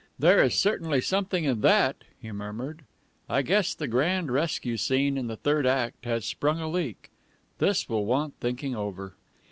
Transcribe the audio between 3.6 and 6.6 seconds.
the grand rescue scene in the third act has sprung